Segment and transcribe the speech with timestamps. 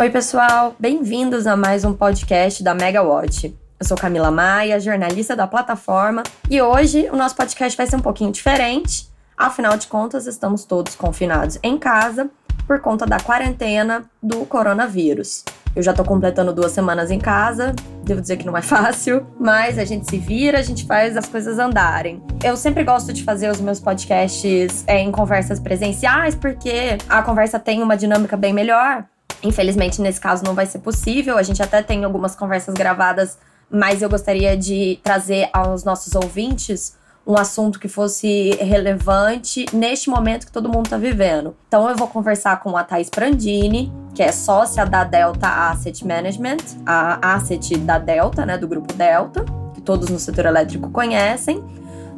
[0.00, 3.52] Oi, pessoal, bem-vindos a mais um podcast da Megawatt.
[3.80, 8.00] Eu sou Camila Maia, jornalista da plataforma, e hoje o nosso podcast vai ser um
[8.00, 9.08] pouquinho diferente.
[9.36, 12.30] Afinal de contas, estamos todos confinados em casa
[12.64, 15.44] por conta da quarentena do coronavírus.
[15.74, 17.74] Eu já tô completando duas semanas em casa,
[18.04, 21.26] devo dizer que não é fácil, mas a gente se vira, a gente faz as
[21.26, 22.22] coisas andarem.
[22.44, 27.58] Eu sempre gosto de fazer os meus podcasts é, em conversas presenciais, porque a conversa
[27.58, 29.04] tem uma dinâmica bem melhor.
[29.42, 31.38] Infelizmente, nesse caso, não vai ser possível.
[31.38, 33.38] A gente até tem algumas conversas gravadas,
[33.70, 36.96] mas eu gostaria de trazer aos nossos ouvintes
[37.26, 41.54] um assunto que fosse relevante neste momento que todo mundo está vivendo.
[41.68, 46.56] Então, eu vou conversar com a Thais Prandini, que é sócia da Delta Asset Management,
[46.86, 51.62] a asset da Delta, né, do grupo Delta, que todos no setor elétrico conhecem,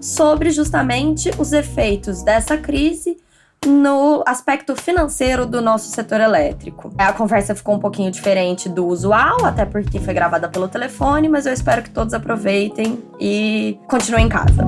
[0.00, 3.19] sobre justamente os efeitos dessa crise
[3.66, 6.92] no aspecto financeiro do nosso setor elétrico.
[6.97, 11.47] A conversa ficou um pouquinho diferente do usual, até porque foi gravada pelo telefone, mas
[11.47, 14.64] eu espero que todos aproveitem e continuem em casa.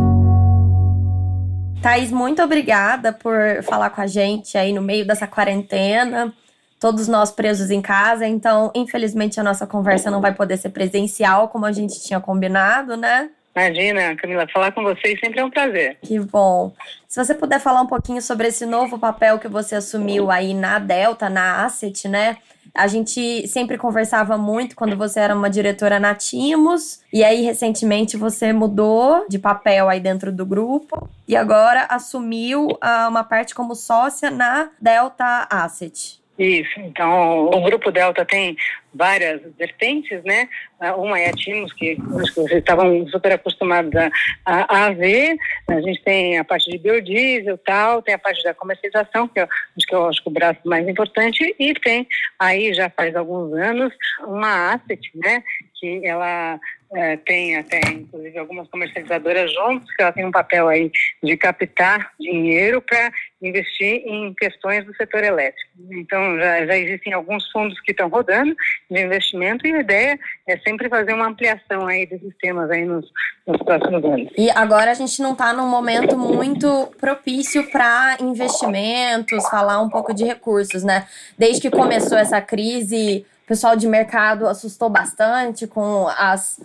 [1.81, 6.33] Thaís, muito obrigada por falar com a gente aí no meio dessa quarentena.
[6.79, 11.49] Todos nós presos em casa, então, infelizmente, a nossa conversa não vai poder ser presencial
[11.49, 13.31] como a gente tinha combinado, né?
[13.55, 15.99] Imagina, Camila, falar com vocês sempre é um prazer.
[16.03, 16.73] Que bom.
[17.07, 20.79] Se você puder falar um pouquinho sobre esse novo papel que você assumiu aí na
[20.79, 22.39] Delta, na Asset, né?
[22.75, 28.17] A gente sempre conversava muito quando você era uma diretora na Timos, e aí recentemente
[28.17, 33.75] você mudou de papel aí dentro do grupo e agora assumiu uh, uma parte como
[33.75, 36.22] sócia na Delta Asset.
[36.39, 38.57] Isso, então o Grupo Delta tem
[38.95, 40.49] várias vertentes, né?
[40.81, 44.11] Ah, uma é a Timos, que acho que vocês estavam super acostumados a,
[44.47, 45.37] a, a, ver.
[45.69, 49.45] A gente tem a parte de biodiesel tal, tem a parte da comercialização, que eu,
[49.45, 52.09] acho que eu acho que o braço mais importante, e tem
[52.39, 53.93] aí já faz alguns anos
[54.27, 55.43] uma asset, né?
[55.79, 56.59] Que ela
[56.95, 60.91] é, tem até, inclusive, algumas comercializadoras juntos, que ela tem um papel aí
[61.23, 63.11] de captar dinheiro para
[63.41, 65.71] investir em questões do setor elétrico.
[65.91, 68.55] Então, já, já existem alguns fundos que estão rodando
[68.91, 73.11] de investimento e a ideia é sempre fazer uma ampliação aí desses temas aí nos,
[73.47, 74.31] nos próximos anos.
[74.37, 80.13] E agora a gente não está num momento muito propício para investimentos, falar um pouco
[80.15, 81.07] de recursos, né?
[81.39, 86.61] Desde que começou essa crise, o pessoal de mercado assustou bastante com as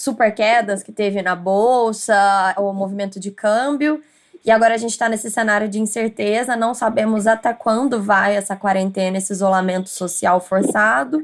[0.00, 4.02] super quedas que teve na bolsa, o movimento de câmbio.
[4.42, 8.56] E agora a gente está nesse cenário de incerteza, não sabemos até quando vai essa
[8.56, 11.20] quarentena, esse isolamento social forçado,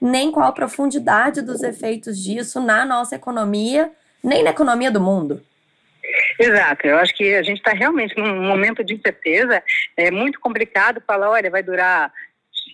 [0.00, 3.92] nem qual a profundidade dos efeitos disso na nossa economia,
[4.24, 5.40] nem na economia do mundo.
[6.36, 9.62] Exato, eu acho que a gente está realmente num momento de incerteza,
[9.96, 12.12] é muito complicado falar, olha, vai durar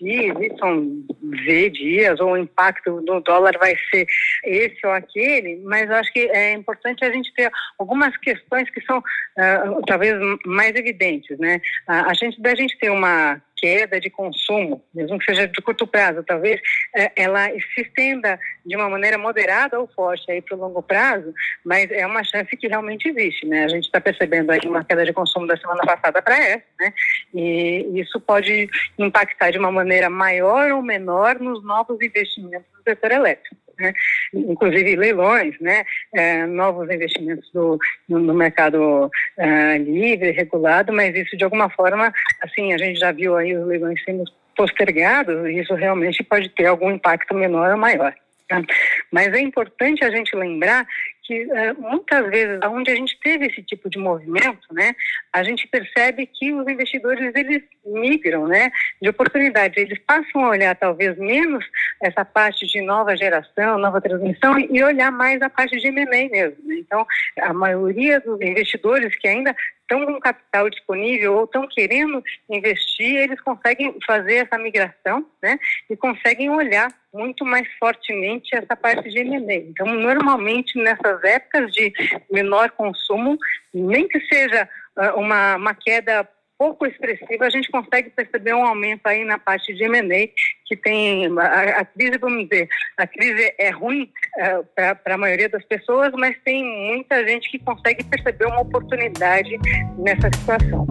[0.03, 1.07] X, Y,
[1.45, 4.07] Z dias, ou o impacto do dólar vai ser
[4.45, 8.81] esse ou aquele, mas eu acho que é importante a gente ter algumas questões que
[8.83, 10.15] são uh, talvez
[10.45, 11.61] mais evidentes, né?
[11.87, 15.87] A, a gente, da gente ter uma queda de consumo, mesmo que seja de curto
[15.87, 16.61] prazo, talvez
[16.93, 21.33] é, ela se estenda de uma maneira moderada ou forte aí para o longo prazo,
[21.65, 23.65] mas é uma chance que realmente existe, né?
[23.65, 26.93] A gente está percebendo aí uma queda de consumo da semana passada para essa, né?
[27.33, 28.69] E isso pode
[28.99, 33.93] impactar de uma maneira maior ou menor nos novos investimentos do setor elétrico né?
[34.33, 35.85] inclusive leilões, né?
[36.15, 37.79] É, novos investimentos do,
[38.09, 43.37] no, mercado é, livre, regulado, mas isso de alguma forma, assim, a gente já viu
[43.37, 44.25] aí os leilões sendo
[44.57, 48.15] postergados e isso realmente pode ter algum impacto menor ou maior.
[48.49, 48.63] Tá?
[49.11, 50.87] Mas é importante a gente lembrar
[51.23, 54.95] que uh, muitas vezes, onde a gente teve esse tipo de movimento, né,
[55.33, 59.77] a gente percebe que os investidores eles migram, né, de oportunidades.
[59.77, 61.65] Eles passam a olhar talvez menos
[62.01, 66.57] essa parte de nova geração, nova transmissão e olhar mais a parte de M&A mesmo.
[66.65, 66.77] Né?
[66.79, 67.07] Então,
[67.41, 69.55] a maioria dos investidores que ainda
[69.93, 75.59] estão com capital disponível ou estão querendo investir, eles conseguem fazer essa migração, né?
[75.91, 79.55] E conseguem olhar muito mais fortemente essa parte de M&A.
[79.55, 81.93] Então, normalmente, nessas épocas de
[82.31, 83.39] menor consumo,
[83.73, 86.29] nem que seja uh, uma, uma queda
[86.63, 90.29] pouco expressiva, a gente consegue perceber um aumento aí na parte de M&A,
[90.65, 95.49] que tem a, a, crise, vamos dizer, a crise é ruim uh, para a maioria
[95.49, 99.59] das pessoas, mas tem muita gente que consegue perceber uma oportunidade
[99.99, 100.87] nessa situação.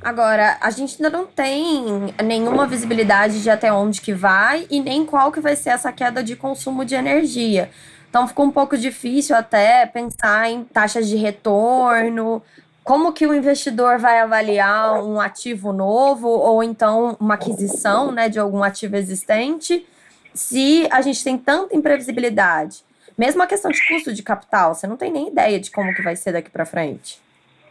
[0.00, 5.04] Agora, a gente ainda não tem nenhuma visibilidade de até onde que vai e nem
[5.04, 7.68] qual que vai ser essa queda de consumo de energia.
[8.12, 12.42] Então ficou um pouco difícil até pensar em taxas de retorno,
[12.84, 18.38] como que o investidor vai avaliar um ativo novo ou então uma aquisição né, de
[18.38, 19.86] algum ativo existente
[20.34, 22.84] se a gente tem tanta imprevisibilidade?
[23.16, 26.02] Mesmo a questão de custo de capital, você não tem nem ideia de como que
[26.02, 27.18] vai ser daqui para frente.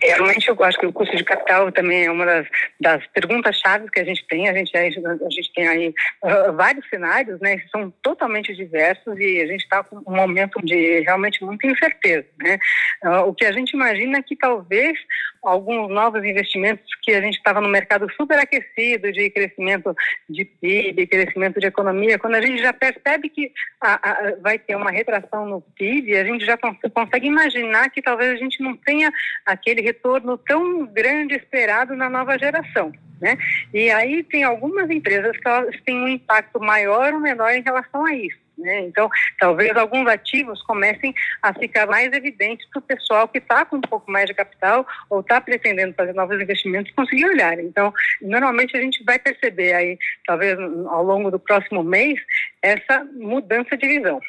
[0.03, 2.47] Realmente, eu acho que o custo de capital também é uma das,
[2.79, 4.49] das perguntas chaves que a gente tem.
[4.49, 5.93] A gente, a gente tem aí
[6.23, 11.01] uh, vários cenários, né, são totalmente diversos e a gente está com um momento de
[11.01, 12.57] realmente muita incerteza, né.
[13.03, 14.97] Uh, o que a gente imagina é que talvez
[15.43, 19.95] alguns novos investimentos que a gente estava no mercado superaquecido de crescimento
[20.29, 23.51] de PIB, crescimento de economia, quando a gente já percebe que
[23.81, 28.01] a, a, vai ter uma retração no PIB, a gente já cons consegue imaginar que
[28.01, 29.11] talvez a gente não tenha
[29.45, 32.91] aquele retorno tão grande esperado na nova geração.
[33.19, 33.37] Né?
[33.71, 38.15] E aí tem algumas empresas que têm um impacto maior ou menor em relação a
[38.15, 38.41] isso.
[38.57, 38.81] Né?
[38.81, 39.09] Então,
[39.39, 43.81] talvez alguns ativos comecem a ficar mais evidentes para o pessoal que está com um
[43.81, 47.59] pouco mais de capital ou está pretendendo fazer novos investimentos conseguir olhar.
[47.59, 52.19] Então, normalmente a gente vai perceber aí, talvez ao longo do próximo mês,
[52.61, 54.19] essa mudança de visão.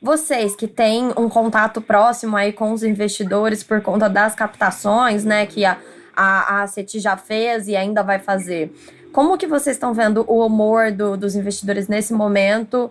[0.00, 5.44] Vocês que têm um contato próximo aí com os investidores por conta das captações, né,
[5.46, 5.78] que a,
[6.16, 8.72] a, a CETI já fez e ainda vai fazer,
[9.12, 12.90] como que vocês estão vendo o humor do, dos investidores nesse momento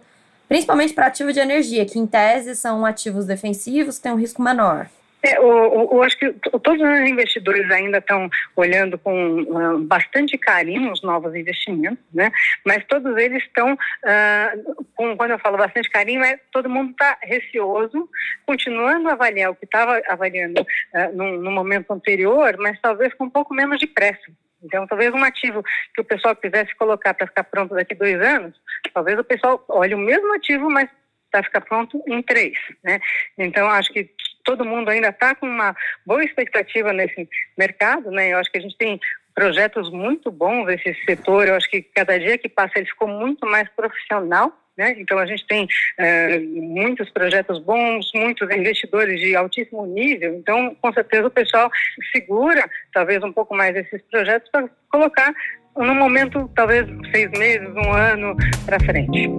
[0.49, 4.89] principalmente para ativo de energia, que em tese são ativos defensivos, têm um risco menor.
[5.21, 10.91] É, eu, eu, acho que todos os investidores ainda estão olhando com uh, bastante carinho
[10.91, 12.31] os novos investimentos, né?
[12.65, 17.17] Mas todos eles estão, uh, com, quando eu falo bastante carinho, é todo mundo está
[17.21, 18.09] receoso,
[18.45, 23.25] continuando a avaliar o que estava avaliando uh, no, no momento anterior, mas talvez com
[23.25, 24.31] um pouco menos de pressa.
[24.63, 25.63] Então, talvez um ativo
[25.93, 28.55] que o pessoal quisesse colocar para ficar pronto daqui dois anos,
[28.93, 30.89] talvez o pessoal olhe o mesmo ativo, mas
[31.31, 32.99] para ficar pronto em três, né?
[33.37, 34.09] Então, acho que
[34.49, 38.33] todo mundo ainda está com uma boa expectativa nesse mercado, né?
[38.33, 38.99] Eu acho que a gente tem
[39.35, 41.47] projetos muito bons nesse setor.
[41.47, 44.51] Eu acho que cada dia que passa ele ficou muito mais profissional.
[44.75, 44.95] Né?
[44.97, 45.67] Então, a gente tem
[45.99, 50.33] é, muitos projetos bons, muitos investidores de altíssimo nível.
[50.35, 51.69] Então, com certeza, o pessoal
[52.11, 55.31] segura talvez um pouco mais esses projetos para colocar
[55.77, 58.35] no momento, talvez seis meses, um ano
[58.65, 59.29] para frente.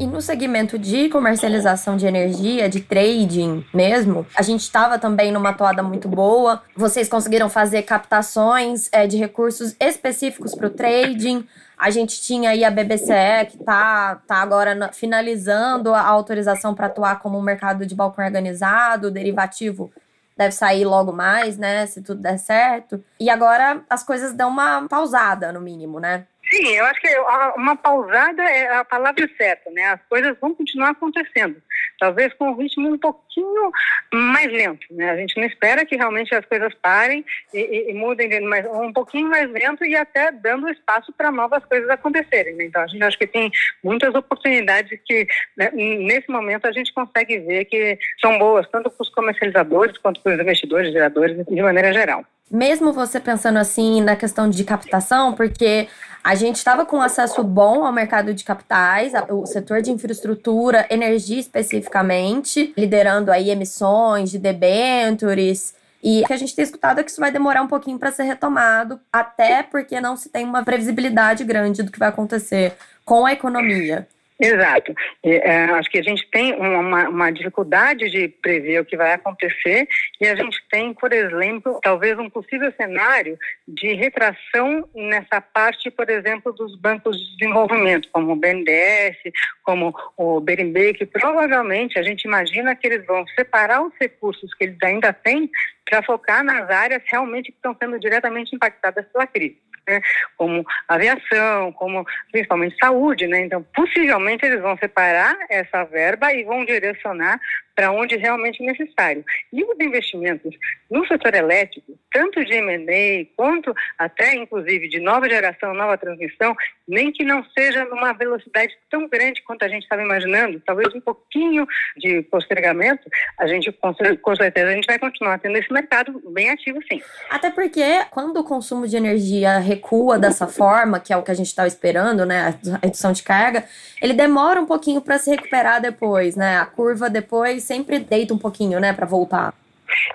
[0.00, 5.52] E no segmento de comercialização de energia, de trading mesmo, a gente estava também numa
[5.52, 6.62] toada muito boa.
[6.76, 11.44] Vocês conseguiram fazer captações é, de recursos específicos para o trading.
[11.76, 17.18] A gente tinha aí a BBCE, que está tá agora finalizando a autorização para atuar
[17.18, 19.90] como um mercado de balcão organizado, derivativo
[20.38, 21.84] deve sair logo mais, né?
[21.86, 23.02] Se tudo der certo.
[23.18, 26.26] E agora as coisas dão uma pausada, no mínimo, né?
[26.50, 27.08] Sim, eu acho que
[27.56, 29.84] uma pausada é a palavra certa, né?
[29.84, 31.56] As coisas vão continuar acontecendo,
[31.98, 33.70] talvez com um ritmo um pouquinho
[34.12, 35.10] mais lento, né?
[35.10, 38.92] A gente não espera que realmente as coisas parem e, e, e mudem, mas um
[38.92, 42.54] pouquinho mais lento e até dando espaço para novas coisas acontecerem.
[42.54, 42.64] Né?
[42.64, 43.50] Então, a gente acha que tem
[43.84, 49.02] muitas oportunidades que, né, nesse momento, a gente consegue ver que são boas, tanto para
[49.02, 54.16] os comercializadores quanto para os investidores, geradores, de maneira geral mesmo você pensando assim na
[54.16, 55.88] questão de captação, porque
[56.22, 61.40] a gente estava com acesso bom ao mercado de capitais, o setor de infraestrutura, energia
[61.40, 65.74] especificamente, liderando aí emissões de debentures.
[66.02, 68.12] E o que a gente tem escutado é que isso vai demorar um pouquinho para
[68.12, 73.26] ser retomado, até porque não se tem uma previsibilidade grande do que vai acontecer com
[73.26, 74.06] a economia.
[74.40, 74.94] Exato.
[75.24, 79.88] É, acho que a gente tem uma, uma, dificuldade de prever o que vai acontecer
[80.20, 86.08] e a gente tem, por exemplo, talvez um possível cenário de retração nessa parte, por
[86.08, 89.16] exemplo, dos bancos de desenvolvimento, como o BNDES,
[89.64, 94.64] como o BNB, que provavelmente a gente imagina que eles vão separar os recursos que
[94.64, 95.50] eles ainda têm
[95.88, 100.00] para focar nas áreas realmente que estão sendo diretamente impactadas pela crise né?
[100.36, 103.40] como aviação, como principalmente saúde, né?
[103.40, 107.40] Então, possivelmente eles vão separar essa verba e vão direcionar
[107.78, 109.24] para onde realmente é necessário.
[109.52, 110.52] E os investimentos
[110.90, 116.56] no setor elétrico, tanto de M&A quanto até inclusive de nova geração, nova transmissão,
[116.88, 121.00] nem que não seja numa velocidade tão grande quanto a gente estava imaginando, talvez um
[121.00, 121.64] pouquinho
[121.96, 123.08] de postergamento,
[123.38, 127.00] a gente com certeza a gente vai continuar tendo esse mercado bem ativo, sim.
[127.30, 131.34] Até porque quando o consumo de energia recua dessa forma, que é o que a
[131.34, 133.64] gente estava esperando, né, a redução de carga,
[134.02, 136.56] ele demora um pouquinho para se recuperar depois, né?
[136.56, 139.52] A curva depois sempre deita um pouquinho, né, para voltar.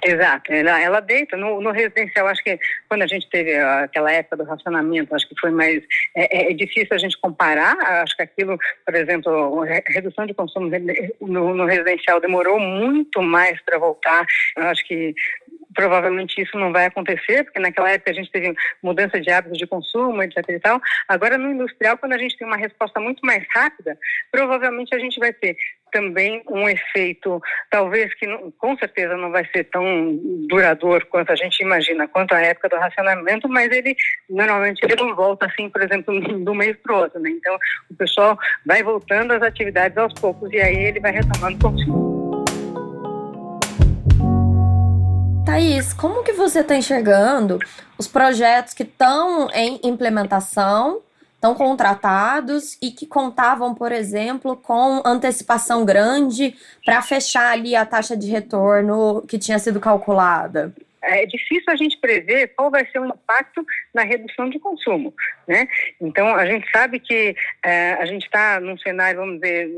[0.04, 2.28] Exato, ela, ela deita no, no, residencial.
[2.28, 5.84] Acho que quando a gente teve aquela época do racionamento, acho que foi mais
[6.16, 7.76] é, é, é difícil a gente comparar.
[8.04, 10.70] Acho que aquilo, por exemplo, redução de consumo
[11.22, 14.26] no, no residencial demorou muito mais para voltar.
[14.58, 15.16] Acho que
[15.74, 19.66] provavelmente isso não vai acontecer, porque naquela época a gente teve mudança de hábitos de
[19.66, 20.80] consumo, etc e tal.
[21.08, 23.98] Agora, no industrial, quando a gente tem uma resposta muito mais rápida,
[24.32, 25.58] provavelmente a gente vai ter
[25.94, 30.20] também um efeito, talvez que não, com certeza não vai ser tão
[30.50, 33.96] duradouro quanto a gente imagina, quanto a época do racionamento, mas ele
[34.28, 37.30] normalmente ele não volta assim, por exemplo, do mês para o outro, né?
[37.30, 37.56] Então
[37.92, 42.14] o pessoal vai voltando às atividades aos poucos e aí ele vai retomando o consumo.
[45.46, 47.60] Thaís, como que você está enxergando
[47.98, 51.03] os projetos que estão em implementação,
[51.44, 58.16] estão contratados e que contavam, por exemplo, com antecipação grande para fechar ali a taxa
[58.16, 60.74] de retorno que tinha sido calculada?
[61.06, 65.14] é difícil a gente prever qual vai ser o impacto na redução de consumo,
[65.46, 65.68] né?
[66.00, 69.70] Então a gente sabe que é, a gente está num cenário, vamos dizer,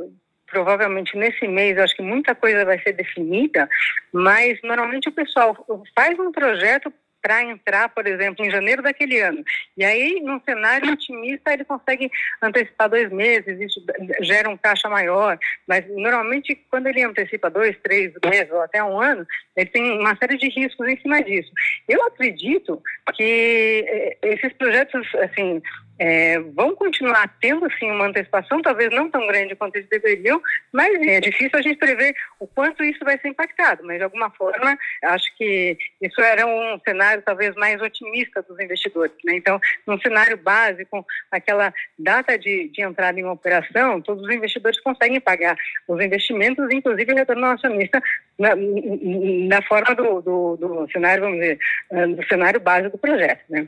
[0.45, 3.67] provavelmente nesse mês, acho que muita coisa vai ser definida,
[4.13, 5.57] mas normalmente o pessoal
[5.95, 6.93] faz um projeto
[7.25, 9.43] para entrar, por exemplo, em janeiro daquele ano.
[9.75, 13.83] E aí, num cenário otimista, ele consegue antecipar dois meses, isso
[14.21, 15.35] gera um caixa maior.
[15.67, 19.25] Mas, normalmente, quando ele antecipa dois, três meses ou até um ano,
[19.57, 21.51] ele tem uma série de riscos em cima disso.
[21.89, 22.79] Eu acredito
[23.15, 25.63] que eh, esses projetos, assim,
[25.97, 30.93] é, vão continuar tendo sim uma antecipação, talvez não tão grande quanto eles deveriam, mas
[31.07, 33.83] é difícil a gente prever o quanto isso vai ser impactado.
[33.83, 39.15] Mas de alguma forma, acho que isso era um cenário talvez mais otimista dos investidores.
[39.23, 39.35] Né?
[39.35, 45.19] Então, num cenário básico, aquela data de, de entrada em operação, todos os investidores conseguem
[45.19, 45.55] pagar
[45.87, 48.01] os investimentos, inclusive o retorno acionista
[48.37, 51.59] na, na forma do, do, do cenário, vamos dizer,
[51.89, 53.41] do cenário base do projeto.
[53.49, 53.67] Né?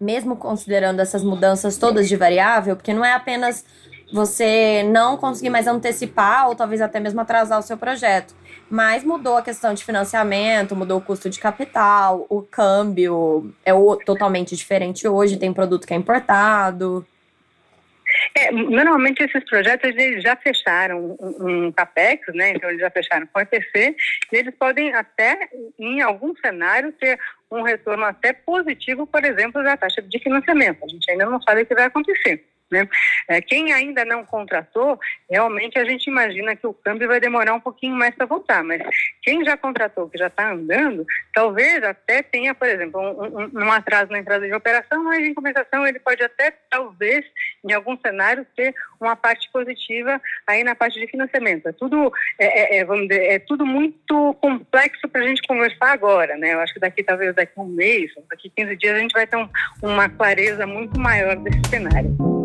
[0.00, 3.64] Mesmo considerando essas mudanças todas de variável, porque não é apenas
[4.12, 8.34] você não conseguir mais antecipar ou talvez até mesmo atrasar o seu projeto,
[8.70, 13.72] mas mudou a questão de financiamento, mudou o custo de capital, o câmbio é
[14.04, 17.04] totalmente diferente hoje, tem produto que é importado.
[18.34, 22.50] É, normalmente esses projetos eles já fecharam um, um, CAPEX, né?
[22.50, 23.96] Então eles já fecharam com EPC
[24.32, 27.18] e eles podem até, em algum cenário, ter
[27.50, 30.84] um retorno até positivo, por exemplo, da taxa de financiamento.
[30.84, 32.44] A gente ainda não sabe o que vai acontecer.
[32.70, 32.88] Né?
[33.28, 34.98] É, quem ainda não contratou,
[35.30, 38.82] realmente a gente imagina que o câmbio vai demorar um pouquinho mais para voltar, mas
[39.22, 43.72] quem já contratou, que já está andando, talvez até tenha, por exemplo, um, um, um,
[43.72, 47.24] atraso na entrada de operação, mas em compensação ele pode até, talvez,
[47.64, 51.68] em algum cenário, ter uma parte positiva aí na parte de financiamento.
[51.68, 55.92] É tudo, é, é, é vamos dizer, é tudo muito complexo para a gente conversar
[55.92, 56.54] agora, né?
[56.54, 59.36] Eu acho que daqui, talvez daqui um mês, daqui 15 dias, a gente vai ter
[59.36, 59.48] um,
[59.82, 62.35] uma clareza muito maior desse cenário.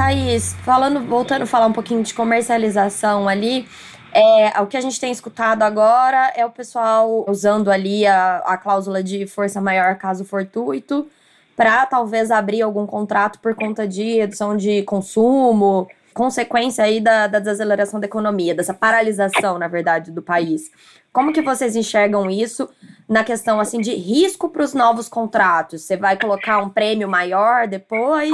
[0.00, 3.68] Thaís, falando, voltando a falar um pouquinho de comercialização ali,
[4.14, 8.56] é, o que a gente tem escutado agora é o pessoal usando ali a, a
[8.56, 11.06] cláusula de força maior caso fortuito
[11.54, 17.38] para talvez abrir algum contrato por conta de redução de consumo, consequência aí da, da
[17.38, 20.70] desaceleração da economia, dessa paralisação, na verdade, do país.
[21.12, 22.70] Como que vocês enxergam isso
[23.06, 25.82] na questão assim de risco para os novos contratos?
[25.82, 28.32] Você vai colocar um prêmio maior depois?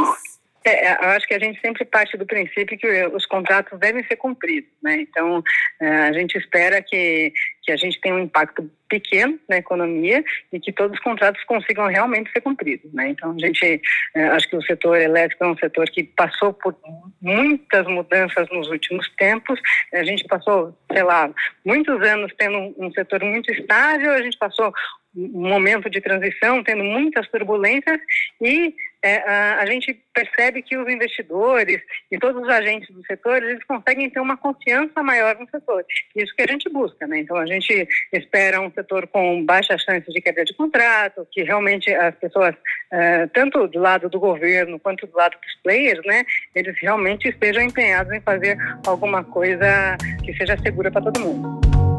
[0.67, 4.17] É, é, acho que a gente sempre parte do princípio que os contratos devem ser
[4.17, 4.97] cumpridos, né?
[5.01, 5.41] Então,
[5.81, 7.33] é, a gente espera que,
[7.63, 11.87] que a gente tenha um impacto pequeno na economia e que todos os contratos consigam
[11.87, 13.11] realmente ser cumpridos, né?
[13.11, 13.81] Então, a gente,
[14.17, 16.77] é, acho que o setor elétrico é um setor que passou por
[17.23, 19.61] muitas mudanças nos últimos tempos.
[19.95, 21.31] A gente passou, sei lá,
[21.65, 24.73] muitos anos tendo um setor muito estável, a gente passou
[25.17, 27.99] um momento de transição, tendo muitas turbulências
[28.41, 28.75] e
[29.07, 33.63] é, a, a, gente percebe que os investidores e todos os agentes do setor, eles
[33.65, 35.85] conseguem ter uma confiança maior no setor.
[36.15, 37.21] Isso que a gente busca, né?
[37.21, 41.93] Então, a gente espera um setor com baixa chance de quebra de contrato, que realmente
[41.95, 42.55] as pessoas,
[42.91, 47.63] é, tanto do lado do governo quanto do lado dos players, né, eles realmente estejam
[47.63, 51.96] empenhados em fazer alguma coisa que seja segura para todo mundo.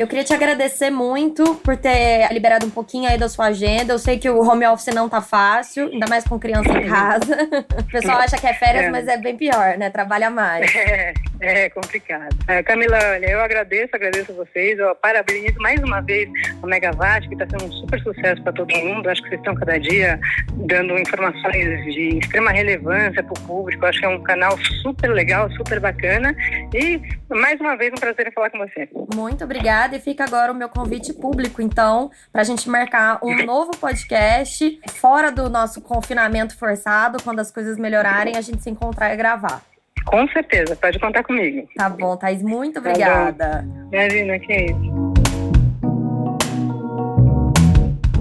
[0.00, 3.92] Eu queria te agradecer muito por ter liberado um pouquinho aí da sua agenda.
[3.92, 7.36] Eu sei que o home office não tá fácil, ainda mais com criança em casa.
[7.80, 8.90] O pessoal acha que é férias, é.
[8.90, 9.90] mas é bem pior, né?
[9.90, 10.72] Trabalha mais.
[11.42, 12.36] É, é complicado.
[12.46, 14.78] É, Camila, olha, eu agradeço, agradeço a vocês.
[14.78, 16.28] Eu parabenizo mais uma vez
[16.62, 19.08] o Megavatt, que está sendo um super sucesso para todo mundo.
[19.08, 20.20] Acho que vocês estão cada dia
[20.66, 23.86] dando informações de extrema relevância para o público.
[23.86, 26.36] Acho que é um canal super legal, super bacana.
[26.74, 28.86] E mais uma vez um prazer em falar com você.
[29.14, 29.89] Muito obrigada.
[29.96, 34.80] E fica agora o meu convite público, então, para a gente marcar um novo podcast
[34.88, 39.62] fora do nosso confinamento forçado, quando as coisas melhorarem, a gente se encontrar e gravar.
[40.06, 41.68] Com certeza, pode contar comigo.
[41.76, 43.66] Tá bom, Thaís, muito tá obrigada.
[43.90, 45.10] Tá Imagina, que é isso.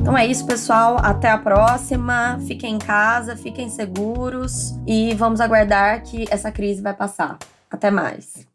[0.09, 0.97] Então é isso, pessoal.
[1.03, 2.39] Até a próxima.
[2.47, 7.37] Fiquem em casa, fiquem seguros e vamos aguardar que essa crise vai passar.
[7.69, 8.47] Até mais.